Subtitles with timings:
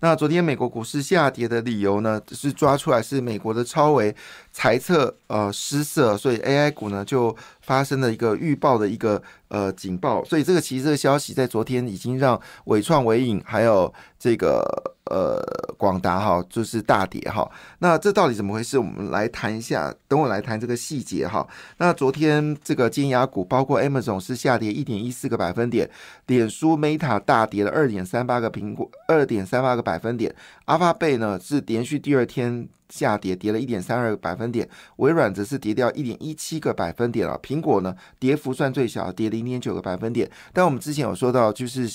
[0.00, 4.14] 那昨天美国股市下跌的理由呢，是抓出来是美国的超维
[4.52, 14.62] 财测呃失色，所以 AI 股呢就发生了一个预报的一个呃警报，所以这个其实这个消息在昨天已经让伟创、伟影还有这个
[15.10, 15.40] 呃
[15.76, 17.50] 广达哈就是大跌哈。
[17.78, 18.78] 那这到底怎么回事？
[18.78, 21.46] 我们来谈一下，等我来谈这个细节哈。
[21.78, 25.88] 那昨天这个金牙股包括 Amazon 是下跌一点一四个百分点，
[26.26, 30.34] 脸书 Meta 大跌了二点三八个苹果二点三八个百分点，
[30.66, 32.68] 阿发贝呢是连续第二天。
[32.88, 37.36] 下跌，跌了一点三二个百分点，微软则是跌掉一点一七个百分点了。
[37.42, 40.30] 苹果呢，跌幅算最小，跌零点九个百分点。
[40.52, 41.90] 但我们之前有说到，就是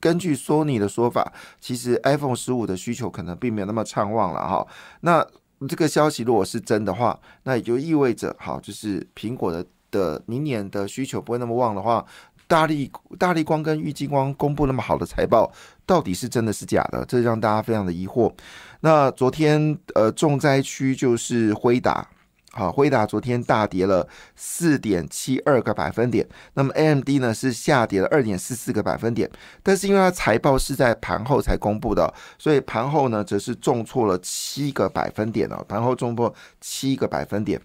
[0.00, 4.66] 根据索尼的说法，其实 iPhone 十五的需求可能并没有那么畅旺了哈。
[5.02, 5.24] 那
[5.68, 12.04] 这个消息如果是真的话，那也就意味着，好，就是苹果的的明年的需求不会那么旺的话。
[12.48, 15.48] 大力大力光跟玉金光公布那么好的财报，
[15.86, 17.04] 到底是真的是假的？
[17.04, 18.32] 这让大家非常的疑惑。
[18.80, 22.04] 那昨天呃重灾区就是辉达，
[22.52, 26.26] 好，辉达昨天大跌了四点七二个百分点。
[26.54, 29.30] 那么 AMD 呢是下跌了二点四四个百分点，
[29.62, 37.60] 但是因为它财报是在盘后才公布的，所以盘后呢则是重挫了七个百分点哦，盘后重挫七个百分点。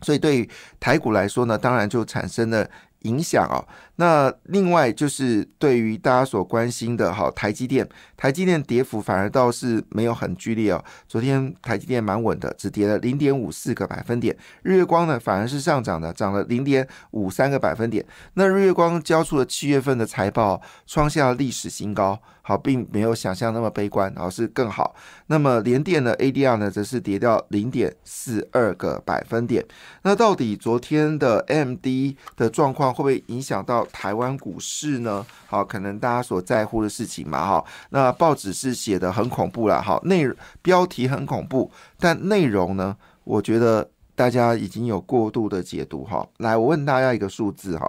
[0.00, 2.68] 所以对于台股来说呢，当然就产生了。
[3.08, 3.64] 影响哦，
[3.96, 10.84] 那另外就是对于大家所关心的哈，台积电，台积电跌幅反而倒是没有很剧烈哦。
[11.08, 14.36] 昨天台积电蛮稳的，只跌了零点五四个百分点。
[14.62, 18.04] 日月光呢反而是上涨的，涨了零点五三个百分点。
[18.34, 22.20] 那日月光交出了七月份的财报，创下了历史新高。
[22.48, 24.96] 好，并没有想象那么悲观，而是更好。
[25.26, 29.62] 那么联电的 ADR 呢，则是跌掉零点四二个百分点。
[30.00, 35.26] 那到底昨天的 MD 的状况会不会影响到台湾股市呢？
[35.46, 37.62] 好，可能大家所在乎的事情嘛，哈。
[37.90, 40.26] 那报纸是写的很恐怖了，哈，内
[40.62, 41.70] 标题很恐怖，
[42.00, 46.26] 但内容呢，我觉得大家已经有过度的解读，哈。
[46.38, 47.86] 来，我问大家一个数字，哈，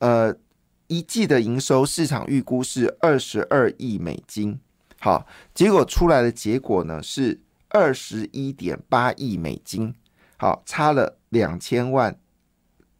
[0.00, 0.34] 呃。
[0.88, 4.58] 一季的营收市场预估是二十二亿美金，
[4.98, 9.94] 好，结果出来的结果呢是二十一点八亿美金，
[10.38, 12.18] 好，差了两千万，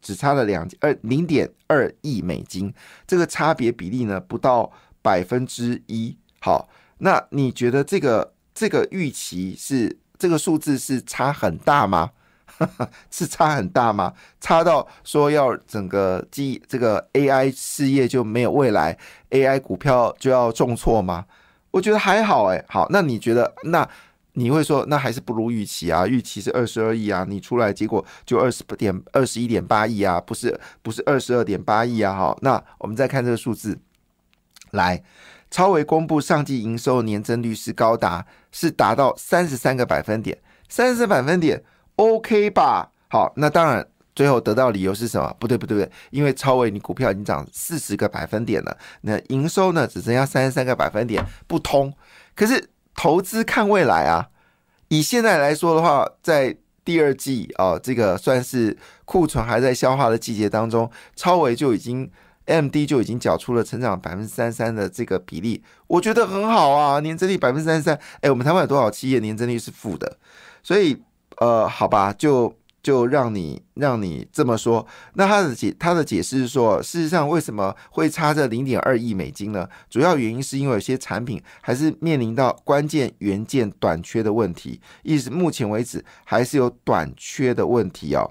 [0.01, 2.73] 只差了两二零点二亿美金，
[3.07, 4.71] 这个差别比例呢不到
[5.01, 6.69] 百分之一，好，
[6.99, 12.11] 那你觉得这个这个预期是这个数字是差很大吗？
[13.09, 14.13] 是差很大吗？
[14.41, 18.97] 差到说要整个机这个 AI 事业就没有未来
[19.29, 21.25] ，AI 股票就要重挫吗？
[21.71, 22.63] 我觉得还好哎。
[22.67, 23.87] 好，那你觉得那
[24.33, 26.05] 你会说那还是不如预期啊？
[26.05, 32.13] 预期是二十二亿啊，你出来结果就二十点二十一点八亿啊，不是不是二十二点八亿啊？
[32.13, 33.77] 好，那我们再看这个数字，
[34.71, 35.03] 来，
[35.49, 40.37] 超维公布上季营收年增率是高达是达到三十三个百分点，
[40.67, 41.63] 三十三百分点。
[41.99, 45.35] OK 吧，好，那当然，最后得到理由是什么？
[45.37, 51.93] 不对，不对，不对，因为超伟你股票已经涨四十个百分点了，那营收呢只剩下三十三个百分点，不通。
[52.33, 54.29] 可是投资看未来啊，
[54.87, 56.55] 以现在来说的话，在
[56.85, 62.09] 第二季啊，这个算是库存还在消化的季节当中，超伟就已经
[62.45, 67.99] MD 就已经缴出了成长百分之三三的这个比例，我觉得很好啊，年增率百分之三三。
[68.21, 70.17] 哎，我们台湾有多少企业年增率是负的？
[70.63, 71.03] 所以。
[71.39, 74.85] 呃，好吧，就就让你让你这么说。
[75.13, 79.67] 那他的解他的解释是说，事实上为什么会差这零点二亿美金呢？
[79.89, 88.29] 主要原因是因为有些产品还是面临到关键元件短缺的问题，意思目前为止还是有短缺的问题哦。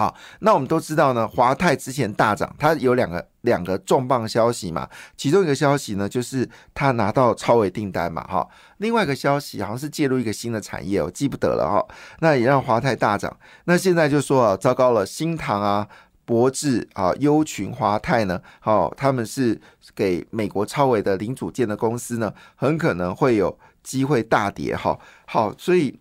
[0.00, 4.88] 好，那我们都知道呢，华泰之前大涨，它有两个两个重磅消息嘛。
[5.14, 8.48] 其中一个消息呢，就是它拿到超微订单嘛，哈。
[8.78, 11.94] 另外一个消息好像是介入一个新的产业，我记不得了哈。
[12.20, 13.36] 那也让华泰大涨。
[13.64, 15.86] 那现在就说啊，糟糕了，新唐啊、
[16.24, 19.60] 博智啊、优群、华泰呢，好，他们是
[19.94, 24.98] 给美国超微的零组件的公司呢，很可能会有机会大跌，哈。
[25.26, 25.94] 好，所以。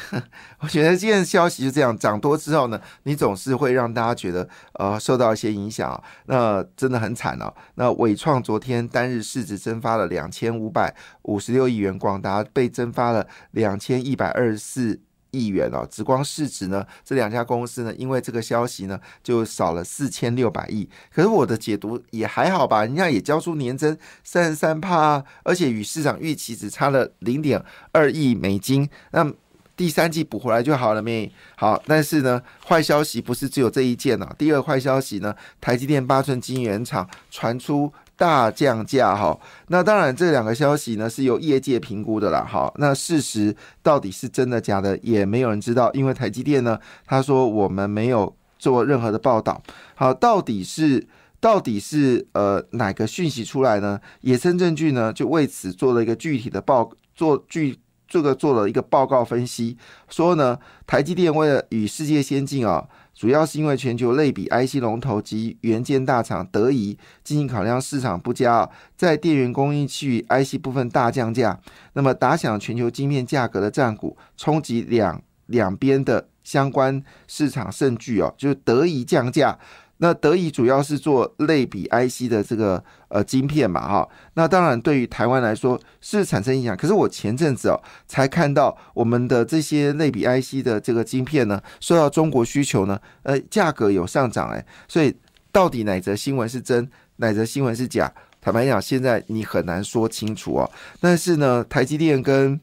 [0.60, 7.52] 我觉得这件消息是这样，涨多之后呢，你总是会让大家觉得呃受到一些影响啊，那真的很惨哦。
[7.74, 15.00] 那伟创昨天单日市值蒸发了两千五百五十六亿元，广达被蒸发了两千一百二十四
[15.30, 20.88] 亿元哦，紫光市值呢，这两家公司呢，因为这个消息呢，就少了四千六百亿。
[21.10, 28.88] 可是我的解读也还好吧，人家也交出年增三十三帕，而且与市场预期只差了零点二亿美金。
[29.12, 29.32] 那
[29.76, 31.30] 第三季补回来就好了没？
[31.56, 34.28] 好，但是呢，坏消息不是只有这一件哦。
[34.36, 37.92] 第二坏消息呢，台积电八寸晶圆厂传出。
[38.14, 39.36] 大降价哈，
[39.66, 42.46] 那当然这两个消息呢是由业界评估的啦。
[42.48, 49.60] 好，那事实到底是真的假的，也没有人知道，因为台积电呢，他说我们没有做任何的报道。
[49.96, 51.04] 好，到底是
[51.40, 53.98] 到底是呃哪个讯息出来呢？
[54.20, 57.76] 野生证据呢就为此做了一个具体的报，做具
[58.12, 59.78] 这个做了一个报告分析，
[60.10, 62.86] 说呢台积电为了与世界先进啊。
[63.14, 71.58] 主要是因为全球类比 IC 龙头及元件大厂得以进行考量市场不佳，在电源供应器 IC 部分大降价，
[71.94, 79.58] 那么打响全球晶片价格的战鼓，冲击两两边的相关市场盛巨哦，就是得以降价。
[80.02, 86.76] 那德仪主要是做类比 IC 的这个呃晶片嘛，哈，那当然对于台湾来说是产生影响。
[86.76, 95.14] 可是我前阵子哦才看到我们的这些类比 IC 的这个晶片呢，受到中国需求呢，呃，价格有上涨哎，所以
[95.52, 98.12] 到底哪则新闻是真，哪则新闻是假？
[98.40, 100.68] 坦白讲，现在你很难说清楚哦。
[100.98, 102.60] 但是呢，台积电跟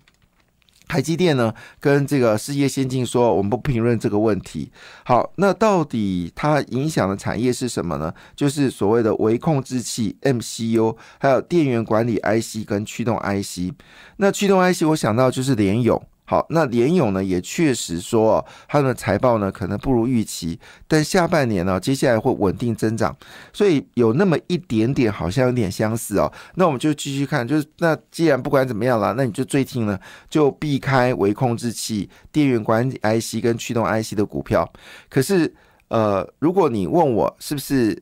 [0.90, 4.72] 台积电呢，跟这个世界先进说，我们不评论这个问题。
[5.06, 8.12] 好，那到底它影响的产业是什么呢？
[8.36, 13.72] 就是所谓的微控制器 MCU，还有电源管理 IC 跟驱动 IC。
[14.18, 16.02] 那驱动 IC，我想到就是联咏。
[16.30, 23.18] 好，那联勇呢也确实说，他们的财报呢可能不如预期，但下半年呢接下来会稳定增长，
[23.52, 26.32] 所以有那么一点点好像有点相似哦。
[26.54, 30.00] 那我们就继续看，就是那既然不管怎么样了，那你就最近呢
[30.30, 34.72] 就避开微控制器、电源管理 IC 跟驱动 IC 的股票。
[35.10, 35.52] 可是
[35.88, 38.00] 呃，如果你问我是不是？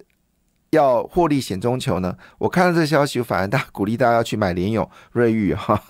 [0.72, 2.16] 要获利险中求呢？
[2.38, 5.82] 我看到这消息，反而大鼓励大家要去买联勇、瑞玉哈。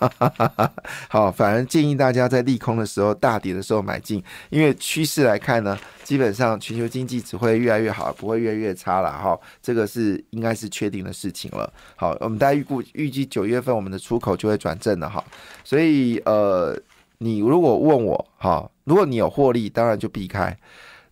[1.08, 9.38] 好，反而建议大家在利空的时候、大跌的时候买进，因为趋势来看呢，基本上全球经济只会越来越好，不会越来越差了哈。
[9.60, 11.72] 这个是应该是确定的事情了。
[11.96, 15.22] 好，我们大家预估预计九月份我们的出口就会转正了哈。
[15.64, 16.80] 所以呃，
[17.18, 20.56] 你如果问我哈，如果你有获利，当然就避开。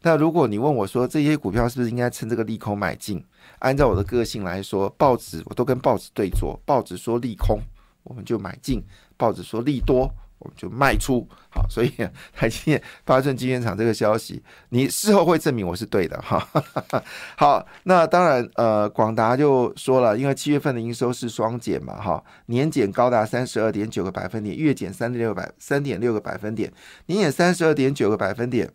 [0.06, 3.20] 那如果你问我说这些股票是不是应该趁这个利空买进？
[3.58, 6.56] 按照我的个性来说，报纸我都跟报纸对坐。
[6.64, 7.58] 报纸说利空，
[8.04, 8.78] 我们就买进；
[9.16, 10.08] 报纸说利多，
[10.38, 11.26] 我们就卖出。
[11.50, 11.90] 好，所以
[12.32, 16.48] 台积电八寸晶圆厂这个消息，你事后会证明我是对的哈。
[17.36, 26.72] 好，那当然，呃，广达就说了，因为七月份的营收是双减嘛，哈，年减高达三十二点九个百分点，月减三点六百三点六个百分点，
[27.06, 28.70] 年减三十二点九个百分点，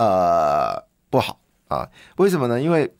[0.00, 1.38] 呃，不好
[1.68, 1.86] 啊？
[2.16, 2.58] 为什么呢？
[2.58, 2.90] 因为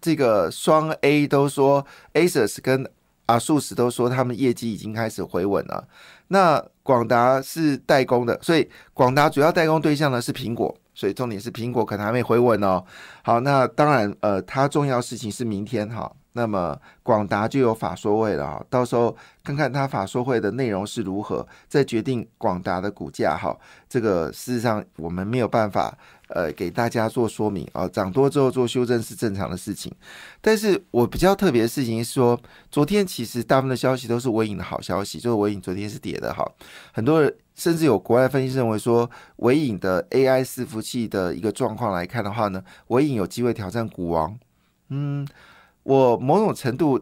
[0.00, 2.90] 这个双 A 都说，ASUS 跟
[3.26, 5.86] ASUS 都说他们业绩已经开始回稳了。
[6.28, 12.82] 那广达是代工的，所以广达主要代工对象呢是苹果，所以重点是苹果可能还没回稳哦。
[13.22, 16.10] 好，那当然，呃，它重要事情是明天哈。
[16.32, 19.14] 那么广达就有法说位了哈，到时候
[19.46, 23.56] 看看它法说会的内容是如何，再决定广达的股价哈。
[23.88, 25.96] 这个事实上我们没有办法
[26.26, 29.92] 呃给大家做说明啊，涨多之后做修正是正常的事情。
[30.40, 32.36] 但是我比较特别的事情是说，
[32.72, 36.44] 昨天其实大部分的消息都是尾影的好消息，就是尾影昨天是跌的哈。
[36.92, 44.36] 很多人甚至有国外分析认为说，尾影的 AI 伺服器的一个状况来看的话呢，尾影有机会挑战股王，
[44.88, 45.24] 嗯。
[45.86, 47.00] 我某种程度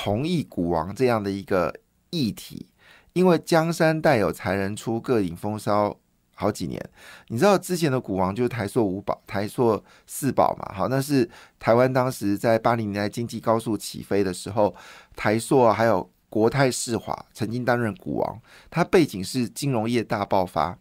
[0.00, 1.74] 同意股王这样的一个
[2.10, 2.68] 议题，
[3.14, 5.98] 因为江山代有才人出，各领风骚
[6.36, 6.80] 好几年。
[7.26, 10.72] 你知道之前的股王就是台塑五宝、台塑四宝嘛？
[10.72, 11.28] 好，那是
[11.58, 14.72] 台湾当时在八零年代经济高速起飞的时候，
[15.16, 18.40] 台塑还有国泰世华曾经担任股王。
[18.70, 20.78] 它背景是金融业大爆发。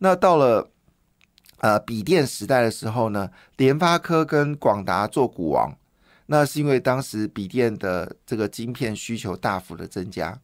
[0.00, 0.68] 那到了
[1.60, 5.74] 呃笔电时代的时候呢，联发科跟广达做股王。
[6.32, 10.40] 那是因为当时笔电的这个晶片需求大幅的增加。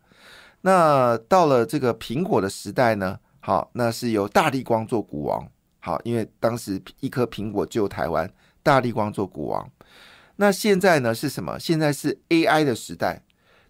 [0.63, 3.21] 那到了这个苹果的时代呢？
[3.39, 5.49] 好，那是由大力光做股王。
[5.79, 8.29] 好，因为当时一颗苹果救台湾，
[8.65, 9.71] 大力光做股王。
[10.35, 11.57] 那现在呢是什么？
[11.57, 13.23] 现在是 AI 的时代。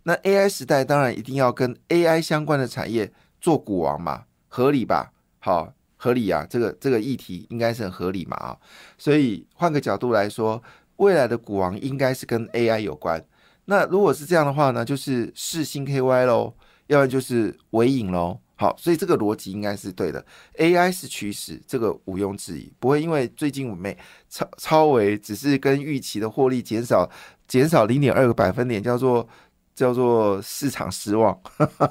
[0.04, 5.12] 那 AI 时代当然一定要跟 AI 相关的产业做股王嘛，合理吧？
[5.38, 8.56] 好，合理啊，这个这个议题应该是很合理嘛啊。
[8.96, 10.62] 所以换个角度来说。
[10.96, 13.22] 未来的股王应该是跟 AI 有关。
[13.66, 16.54] 那如果是这样的话呢，就是世星 KY 喽，
[16.86, 18.38] 要不然就是微影喽。
[18.54, 20.24] 好，所以这个逻辑应该是对的。
[20.58, 23.96] AI 是趋势，这个毋庸置疑，不会因为最近美
[24.28, 27.10] 超超维只是跟预期的获利减少
[27.46, 29.28] 减少零点二个百分点，叫做
[29.74, 31.38] 叫做市场失望。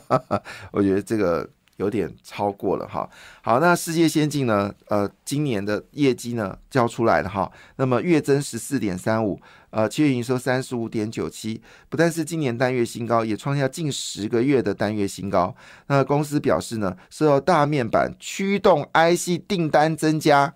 [0.71, 1.49] 我觉得这个。
[1.77, 3.09] 有点超过了哈，
[3.41, 4.73] 好，那世界先进呢？
[4.87, 9.39] 呃，今年的业绩呢交出来了哈，那么月增十四点三五，
[9.71, 15.53] 呃，七月营收三十五点九七，不但是今年单月新高，也创下近十个月的单月新高。
[15.87, 20.53] 那公司表示呢，受到大面板驱动 IC 订单增加，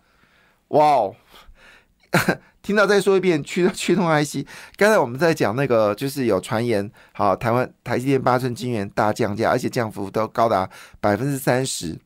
[0.70, 1.16] 哇哦！
[2.62, 4.46] 听到再说一遍，驱 驱动 IC。
[4.76, 11.98] 刚才我们在讲那个，就是有传言，好，台湾台积电八寸晶圆大降价，而且降幅都高达百分之三十。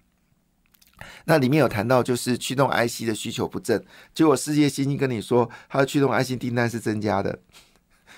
[1.25, 3.83] 那里面有谈到，就是驱动 IC 的需求不振，
[4.13, 7.39] 结果世界先进跟你说，它的驱动 IC 订单是增加的。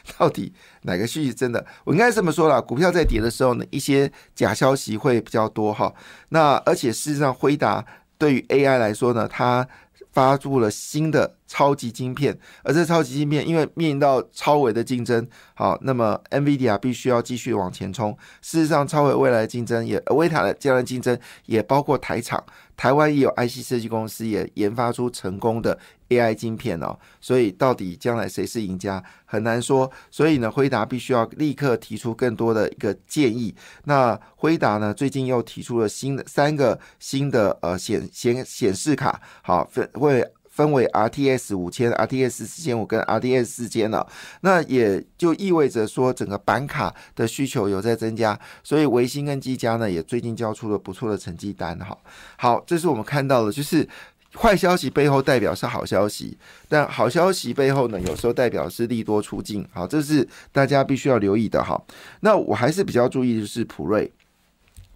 [0.19, 1.65] 到底哪个需求真的？
[1.83, 5.91] 我应该这么说了，股票在跌的时候呢，一些假消息会比较多哈。
[6.29, 7.83] 那而且事实上，辉达
[8.17, 9.67] 对于 AI 来说呢，它
[10.11, 18.17] 发布了新的超级晶片，而这超级晶片因为面临到超维的竞争，好，那么 NVIDIA 必须要继续往前冲。
[18.41, 22.43] 事实上，超维未来的竞争也，微塔的将来竞争也包括台厂。
[22.77, 29.89] 台湾也有 IC 设计公司也研发出成功的 AI 晶片哦，所以到底将来谁是赢家很难说。
[30.11, 33.55] 所以呢，辉达必须要立刻提出更多的一个建议。
[33.85, 40.34] 那辉达呢，最近又提出了新的三个新的呃显显显示卡，好分会。
[40.55, 44.07] 分为 RTS 五千、RTS 四千五跟 RTS 四千了，
[44.39, 51.97] 那也就意味着说整个板卡的需求有在增加，所以维新跟技嘉呢也最近交出了不错的成绩单哈。
[52.37, 53.85] 好，这是我们看到的，就是
[54.33, 56.37] 坏消息背后代表是好消息，
[56.69, 61.77] 但好消息背后呢有时候代表是利多出境，好，这是大家必须要留意的哈。
[62.21, 64.09] 那我还是比较注意的是普瑞。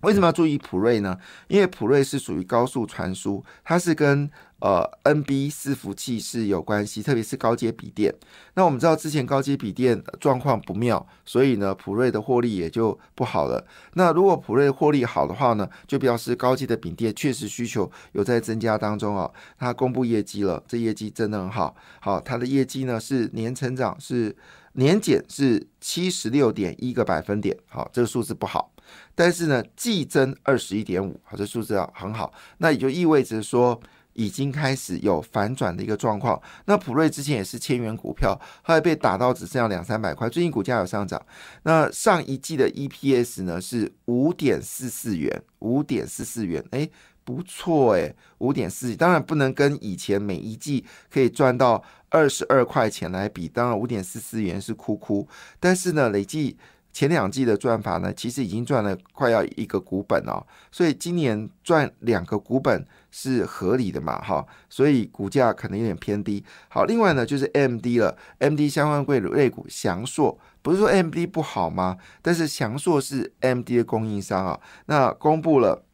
[0.01, 1.17] 为什么要注意普瑞呢？
[1.47, 4.29] 因为普瑞是属于高速传输，它是跟
[4.59, 8.13] 呃 NB 伺服器是有关系，特别是高阶笔电。
[8.53, 13.65] 那我们知道之前高阶笔电状况不妙，所以呢普瑞的获利也就不好了。
[13.93, 19.31] 那如果普瑞获利好的话呢，就表示高阶的笔电确实需求有在增加当中哦。
[19.57, 21.75] 它公布业绩了，这业绩真的很好。
[21.99, 24.35] 好，它的业绩呢是年成长是
[24.79, 27.55] 年减是七十六点一个百分点。
[27.67, 28.73] 好，这个数字不好。
[29.13, 33.79] 但是呢，季增二十一点五，好，这数字啊很好，那也就意味着说
[34.13, 36.41] 已经开始有反转的一个状况。
[36.65, 38.33] 那普瑞之前也是千元股票，
[38.63, 41.23] 后来被打到只剩下两三百块，最近股价有上涨。
[41.63, 46.89] 那上一季的 EPS 呢是五点四四元，五点四四元，哎，
[47.23, 55.27] 不错哎，五点四，当然不能跟以前每一季可以赚到二十二块钱来比，当然五点四四元是哭哭，
[55.59, 56.57] 但是呢，累计。
[56.91, 66.43] 前两季的赚法呢，其实已经赚了快要一个股本哦，所以今年赚两个股本是合理的嘛，哈，所以股价可能有点偏低。
[66.67, 71.95] 好，另外呢就是 M D 了，M D 相关贵类股翔硕，不是说 M D 不好吗？
[72.23, 75.85] 但是翔硕是 M D 的供应商啊，那公布了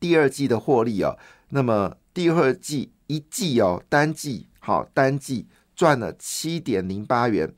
[0.00, 1.16] 第二季的获利啊，
[1.50, 7.52] 那么第二季一季哦，单季好单季赚了七点零八元。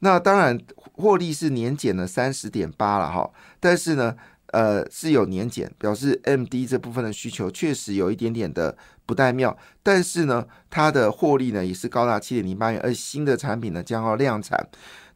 [0.00, 3.30] 那当然，获利是年减了三十点八了哈，
[3.60, 14.68] 但是呢，呃，是有年减，表示 M D 这部分的需求确实有一点点的不太妙，但是呢，它的获利呢也是高达七点零八元，而新的产品呢将要量产。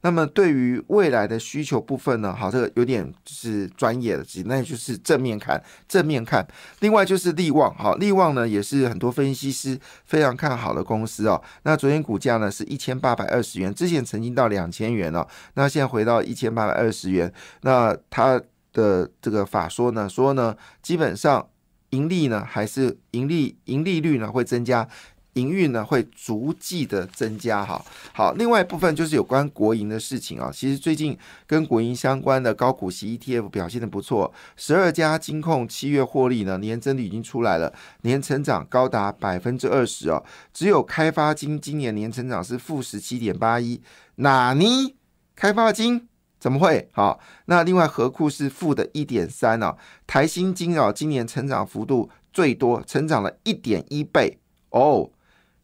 [0.06, 6.46] 那么对于未来的需求部分呢，好，这个有点是专业的，那就是正面看，正面看。
[6.78, 11.42] 另外就是利旺，好，利旺呢也是很多分析师非常看好的公司哦。
[11.64, 17.32] 那昨天股价呢是一千八百二十元，之前曾经到两千元哦，那现在回到一千八百二十元。
[17.62, 18.40] 那它
[18.72, 21.44] 的这个法说呢，说呢，基本上
[21.90, 24.88] 盈利呢还是盈利盈利率呢会增加。
[25.36, 30.50] 营运呢会逐季的增加，哈好，另外一部分就是有关国营的事情啊。
[30.52, 31.16] 其实最近
[31.46, 40.24] 跟国营相关的高股息 ETF 表现的不错，十二家金控七月获利呢年增率已经出来了，年成长高达百分之二十哦。
[40.52, 43.80] 只有开发金今年年成长是负十七点八一，
[44.16, 44.96] 哪尼？
[45.34, 46.08] 开发金
[46.40, 46.88] 怎么会？
[46.92, 49.76] 好，那另外和库是负的一点三哦，
[50.06, 54.38] 台新金哦今年成长幅度最多，成长了一点一倍
[54.70, 55.10] 哦。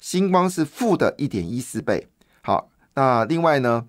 [0.03, 2.09] 星光是负的一点一四倍，
[2.43, 3.87] 好，那另外呢，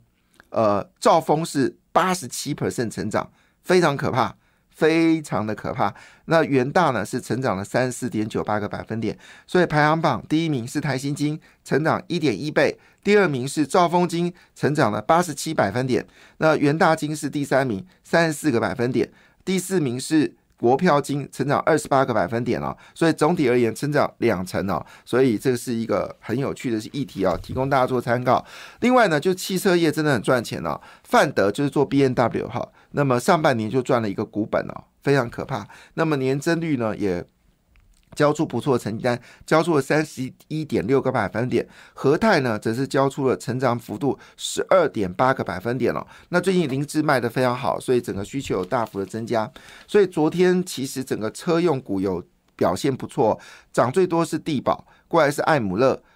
[0.50, 3.32] 呃，兆丰是八十七 percent 成长，
[3.64, 4.36] 非常可怕，
[4.70, 5.92] 非常的可怕。
[6.26, 9.18] 那元大呢是成长了三十四点九八个百分点，
[9.48, 16.06] 所以排行榜第一名是台新金，成长一点一倍，第二名是兆丰金，成长了八十七百分点，
[16.38, 19.12] 那元大金是第三名，三十四个百分点，
[19.44, 28.46] 第四名是国票金成长二十八个百分点哦，所以总体而言成长两成哦，所以这个是一个很有趣的议题啊，提供大家做参考。
[28.80, 35.68] 另外呢，就汽车业真的很赚钱哦，范德就是做 B N W 哈，那么上半年就赚了一个股本哦，非常可怕。
[35.96, 37.26] 那么年增率呢也。
[38.16, 41.68] 交出不错的成绩单，交出了三十一点六个百分点。
[41.94, 46.06] 和泰呢，则是交出了成长幅度十二点八个百分点了。
[46.30, 49.50] 那最近灵芝卖得非常好，所以整个需求有大幅的增加。
[49.88, 52.24] 所以昨天其实整个车用股有
[52.56, 53.40] 表现不错，
[53.72, 56.02] 涨最多是地保，过来是爱姆勒。